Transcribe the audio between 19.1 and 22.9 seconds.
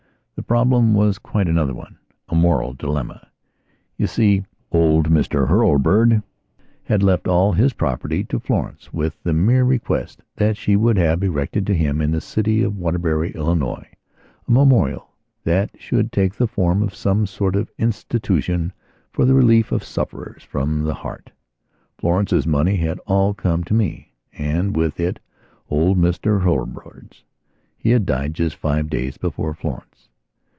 for the relief of sufferers from the heart. Florence's money